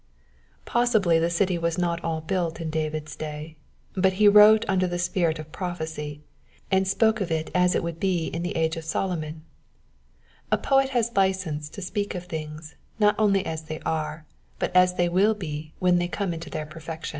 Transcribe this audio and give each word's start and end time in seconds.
Possibly 0.65 1.19
the 1.19 1.29
city 1.29 1.59
teas 1.59 1.77
not 1.77 2.03
all 2.03 2.23
buUt 2.23 2.59
in 2.59 2.71
David's 2.71 3.15
day, 3.15 3.55
but 3.93 4.13
he 4.13 4.27
wrote 4.27 4.65
uiuler 4.65 4.89
the 4.89 4.97
spirit 4.97 5.37
of 5.37 5.51
prophecy, 5.51 6.23
and 6.71 6.87
spoke 6.87 7.21
of 7.21 7.29
it 7.29 7.51
as 7.53 7.75
it 7.75 7.83
would 7.83 7.99
be 7.99 8.25
in 8.25 8.41
the 8.41 8.55
age 8.55 8.75
of 8.75 8.83
ISolomon; 8.83 9.41
a 10.51 10.57
poet 10.57 10.89
has 10.89 11.15
license 11.15 11.69
to 11.69 11.83
speak 11.83 12.15
of 12.15 12.23
things, 12.25 12.73
not 12.97 13.13
only 13.19 13.45
as 13.45 13.61
they 13.65 13.79
are, 13.81 14.25
but 14.57 14.75
as 14.75 14.95
they 14.95 15.07
will 15.07 15.35
be 15.35 15.71
when 15.77 15.99
they 15.99 16.07
come 16.07 16.31
to 16.39 16.49
their 16.49 16.65
petfectUm. 16.65 17.09